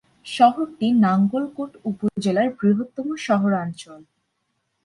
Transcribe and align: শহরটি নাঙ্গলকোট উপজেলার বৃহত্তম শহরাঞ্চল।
শহরটি 0.27 0.87
নাঙ্গলকোট 1.03 1.71
উপজেলার 1.91 2.47
বৃহত্তম 2.59 3.07
শহরাঞ্চল। 3.27 4.01